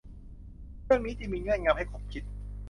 [0.85, 2.23] เรื่องนี้จึงมีเงื่อนงำ ให้ขบคิด